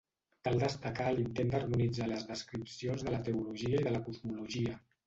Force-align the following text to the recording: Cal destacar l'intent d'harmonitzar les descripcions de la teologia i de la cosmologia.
Cal 0.47 0.55
destacar 0.63 1.09
l'intent 1.17 1.53
d'harmonitzar 1.53 2.09
les 2.09 2.27
descripcions 2.33 3.07
de 3.07 3.17
la 3.17 3.21
teologia 3.31 3.81
i 3.81 3.89
de 3.91 3.97
la 3.99 4.07
cosmologia. 4.11 4.79